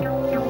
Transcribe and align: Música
Música 0.00 0.49